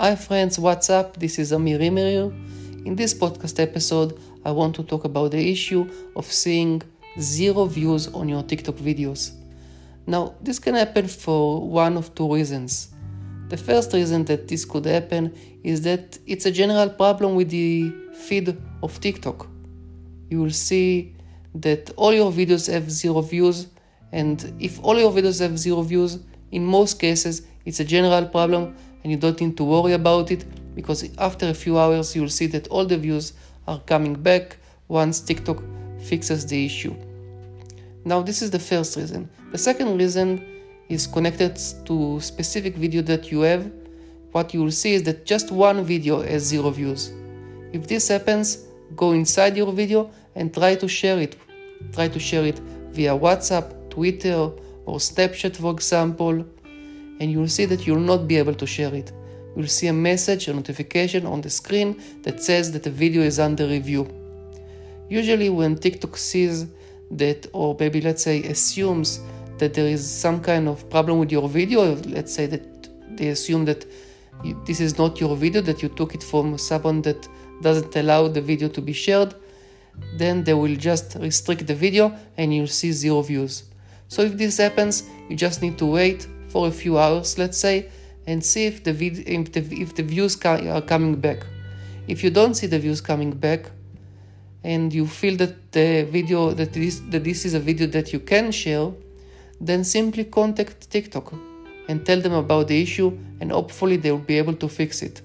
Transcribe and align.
Hi 0.00 0.14
friends, 0.14 0.60
what's 0.60 0.90
up? 0.90 1.16
This 1.16 1.40
is 1.40 1.50
Amir. 1.50 1.80
In 1.80 2.94
this 2.94 3.12
podcast 3.12 3.58
episode, 3.58 4.16
I 4.44 4.52
want 4.52 4.76
to 4.76 4.84
talk 4.84 5.02
about 5.02 5.32
the 5.32 5.50
issue 5.50 5.90
of 6.14 6.24
seeing 6.24 6.82
zero 7.18 7.64
views 7.64 8.06
on 8.06 8.28
your 8.28 8.44
TikTok 8.44 8.76
videos. 8.76 9.32
Now, 10.06 10.36
this 10.40 10.60
can 10.60 10.76
happen 10.76 11.08
for 11.08 11.68
one 11.68 11.96
of 11.96 12.14
two 12.14 12.32
reasons. 12.32 12.94
The 13.48 13.56
first 13.56 13.92
reason 13.92 14.24
that 14.26 14.46
this 14.46 14.64
could 14.64 14.84
happen 14.84 15.34
is 15.64 15.82
that 15.82 16.16
it's 16.28 16.46
a 16.46 16.52
general 16.52 16.90
problem 16.90 17.34
with 17.34 17.50
the 17.50 17.92
feed 18.14 18.56
of 18.84 19.00
TikTok. 19.00 19.48
You 20.30 20.42
will 20.42 20.50
see 20.50 21.16
that 21.56 21.90
all 21.96 22.14
your 22.14 22.30
videos 22.30 22.72
have 22.72 22.88
zero 22.88 23.20
views, 23.20 23.66
and 24.12 24.54
if 24.60 24.78
all 24.84 24.96
your 24.96 25.10
videos 25.10 25.40
have 25.40 25.58
zero 25.58 25.82
views, 25.82 26.20
in 26.52 26.64
most 26.64 27.00
cases 27.00 27.42
it's 27.64 27.80
a 27.80 27.84
general 27.84 28.26
problem 28.26 28.76
and 29.02 29.12
you 29.12 29.18
don't 29.18 29.40
need 29.40 29.56
to 29.56 29.64
worry 29.64 29.92
about 29.92 30.30
it 30.30 30.44
because 30.74 31.08
after 31.18 31.48
a 31.48 31.54
few 31.54 31.78
hours 31.78 32.14
you'll 32.14 32.28
see 32.28 32.46
that 32.46 32.68
all 32.68 32.84
the 32.84 32.96
views 32.96 33.32
are 33.66 33.80
coming 33.80 34.14
back 34.14 34.56
once 34.88 35.20
TikTok 35.20 35.62
fixes 36.00 36.46
the 36.46 36.64
issue. 36.64 36.94
Now 38.04 38.22
this 38.22 38.42
is 38.42 38.50
the 38.50 38.58
first 38.58 38.96
reason. 38.96 39.28
The 39.52 39.58
second 39.58 39.98
reason 39.98 40.44
is 40.88 41.06
connected 41.06 41.58
to 41.86 42.20
specific 42.20 42.76
video 42.76 43.02
that 43.02 43.30
you 43.30 43.40
have. 43.42 43.70
What 44.32 44.54
you 44.54 44.62
will 44.62 44.70
see 44.70 44.94
is 44.94 45.02
that 45.04 45.26
just 45.26 45.50
one 45.50 45.84
video 45.84 46.22
has 46.22 46.44
zero 46.44 46.70
views. 46.70 47.12
If 47.72 47.86
this 47.86 48.08
happens, 48.08 48.64
go 48.96 49.12
inside 49.12 49.56
your 49.56 49.72
video 49.72 50.10
and 50.34 50.52
try 50.52 50.74
to 50.76 50.88
share 50.88 51.18
it. 51.18 51.36
Try 51.92 52.08
to 52.08 52.18
share 52.18 52.44
it 52.44 52.58
via 52.92 53.12
WhatsApp, 53.12 53.90
Twitter, 53.90 54.50
or 54.86 54.98
Snapchat, 54.98 55.56
for 55.56 55.72
example, 55.72 56.44
and 57.20 57.30
you'll 57.30 57.48
see 57.48 57.64
that 57.66 57.86
you'll 57.86 57.98
not 58.00 58.28
be 58.28 58.36
able 58.36 58.54
to 58.54 58.66
share 58.66 58.94
it. 58.94 59.12
You'll 59.56 59.66
see 59.66 59.88
a 59.88 59.92
message, 59.92 60.48
a 60.48 60.54
notification 60.54 61.26
on 61.26 61.40
the 61.40 61.50
screen 61.50 62.00
that 62.22 62.42
says 62.42 62.70
that 62.72 62.84
the 62.84 62.90
video 62.90 63.22
is 63.22 63.40
under 63.40 63.66
review. 63.66 64.06
Usually, 65.08 65.50
when 65.50 65.76
TikTok 65.76 66.16
sees 66.16 66.66
that, 67.10 67.46
or 67.52 67.76
maybe 67.78 68.00
let's 68.00 68.22
say 68.22 68.42
assumes 68.44 69.20
that 69.58 69.74
there 69.74 69.86
is 69.86 70.08
some 70.08 70.40
kind 70.40 70.68
of 70.68 70.88
problem 70.90 71.18
with 71.18 71.32
your 71.32 71.48
video, 71.48 71.96
let's 72.06 72.32
say 72.32 72.46
that 72.46 73.16
they 73.16 73.28
assume 73.28 73.64
that 73.64 73.84
you, 74.44 74.60
this 74.66 74.80
is 74.80 74.98
not 74.98 75.20
your 75.20 75.34
video, 75.34 75.60
that 75.62 75.82
you 75.82 75.88
took 75.88 76.14
it 76.14 76.22
from 76.22 76.56
someone 76.58 77.02
that 77.02 77.26
doesn't 77.62 77.96
allow 77.96 78.28
the 78.28 78.40
video 78.40 78.68
to 78.68 78.80
be 78.80 78.92
shared, 78.92 79.34
then 80.16 80.44
they 80.44 80.54
will 80.54 80.76
just 80.76 81.16
restrict 81.16 81.66
the 81.66 81.74
video 81.74 82.14
and 82.36 82.54
you'll 82.54 82.68
see 82.68 82.92
zero 82.92 83.20
views. 83.22 83.64
So 84.06 84.22
if 84.22 84.36
this 84.36 84.58
happens, 84.58 85.04
you 85.28 85.34
just 85.34 85.60
need 85.60 85.76
to 85.78 85.86
wait 85.86 86.28
for 86.48 86.68
a 86.68 86.70
few 86.70 86.98
hours, 86.98 87.38
let's 87.38 87.58
say, 87.58 87.88
and 88.26 88.44
see 88.44 88.66
if 88.66 88.84
the, 88.84 88.92
vid- 88.92 89.28
if 89.28 89.52
the, 89.52 89.60
if 89.80 89.94
the 89.94 90.02
views 90.02 90.42
are 90.44 90.82
coming 90.82 91.14
back. 91.16 91.46
If 92.06 92.24
you 92.24 92.30
don't 92.30 92.54
see 92.54 92.66
the 92.66 92.78
views 92.78 93.00
coming 93.00 93.32
back, 93.32 93.70
and 94.64 94.92
you 94.92 95.06
feel 95.06 95.36
that 95.36 95.72
the 95.72 96.02
video 96.10 96.50
that 96.52 96.72
this 96.72 97.00
that 97.10 97.22
this 97.22 97.44
is 97.44 97.54
a 97.54 97.60
video 97.60 97.86
that 97.86 98.12
you 98.12 98.20
can 98.20 98.50
share, 98.50 98.90
then 99.60 99.84
simply 99.84 100.24
contact 100.24 100.90
TikTok 100.90 101.32
and 101.88 102.04
tell 102.04 102.20
them 102.20 102.32
about 102.32 102.68
the 102.68 102.82
issue, 102.82 103.16
and 103.40 103.52
hopefully 103.52 103.96
they 103.96 104.10
will 104.10 104.18
be 104.18 104.36
able 104.36 104.54
to 104.54 104.68
fix 104.68 105.02
it. 105.02 105.22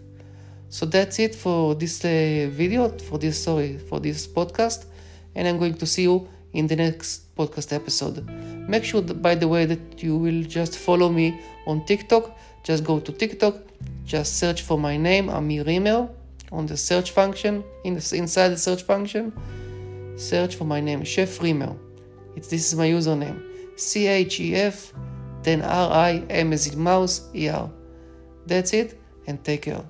So 0.70 0.86
that's 0.86 1.20
it 1.20 1.36
for 1.36 1.76
this 1.76 2.04
uh, 2.06 2.50
video, 2.52 2.90
for 2.90 3.18
this 3.18 3.44
sorry, 3.44 3.78
for 3.78 4.00
this 4.00 4.28
podcast, 4.28 4.86
and 5.36 5.48
I'm 5.48 5.60
going 5.60 5.76
to 5.76 5.86
see 5.86 6.04
you 6.04 6.28
in 6.54 6.68
the 6.68 6.76
next 6.76 7.36
podcast 7.36 7.74
episode. 7.74 8.28
Make 8.68 8.84
sure, 8.84 9.02
that, 9.02 9.22
by 9.22 9.36
the 9.36 9.48
way, 9.48 9.66
that 9.66 10.02
you 10.02 10.18
will 10.18 10.44
just 10.44 10.78
follow 10.78 11.10
me 11.10 11.40
on 11.68 11.86
TikTok. 11.86 12.38
Just 12.64 12.84
go 12.84 13.00
to 13.00 13.12
TikTok, 13.12 13.56
just 14.06 14.38
search 14.38 14.62
for 14.62 14.80
my 14.80 14.96
name, 14.96 15.30
Amir 15.30 16.10
on 16.52 16.66
the 16.68 16.78
search 16.78 17.12
function, 17.12 17.64
in 17.84 17.96
the, 17.96 18.14
inside 18.16 18.50
the 18.50 18.58
search 18.58 18.84
function. 18.84 19.34
Search 20.16 20.56
for 20.56 20.66
my 20.66 20.80
name, 20.80 21.04
Chef 21.04 21.42
Rimer. 21.42 21.76
It's, 22.36 22.48
this 22.48 22.72
is 22.72 22.78
my 22.78 22.88
username. 22.88 23.42
C 23.76 24.08
H 24.08 24.40
E 24.40 24.56
F, 24.56 24.94
then 25.42 25.62
R 25.62 25.92
I 25.92 26.24
M 26.30 26.54
as 26.54 26.68
in 26.68 26.80
mouse, 26.80 27.28
E 27.34 27.50
R. 27.50 27.70
That's 28.46 28.74
it, 28.74 29.00
and 29.28 29.44
take 29.44 29.64
care. 29.64 29.84